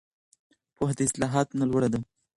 پوهه 0.75 0.93
د 0.97 0.99
اصطلاحاتو 1.07 1.57
نه 1.59 1.65
لوړه 1.69 1.89
ده. 1.93 1.99